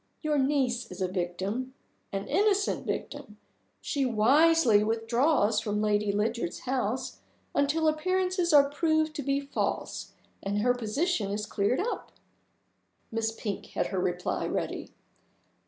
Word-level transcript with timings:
Your 0.23 0.39
niece 0.39 0.89
is 0.89 0.99
a 0.99 1.07
victim 1.07 1.75
an 2.11 2.27
innocent 2.27 2.87
victim. 2.87 3.37
She 3.81 4.03
wisely 4.03 4.83
withdraws 4.83 5.59
from 5.59 5.79
Lady 5.79 6.11
Lydiard's 6.11 6.61
house 6.61 7.19
until 7.53 7.87
appearances 7.87 8.51
are 8.51 8.67
proved 8.67 9.13
to 9.17 9.21
be 9.21 9.39
false 9.39 10.13
and 10.41 10.61
her 10.61 10.73
position 10.73 11.29
is 11.29 11.45
cleared 11.45 11.79
up." 11.79 12.11
Miss 13.11 13.31
Pink 13.31 13.67
had 13.67 13.89
her 13.93 13.99
reply 13.99 14.47
ready. 14.47 14.89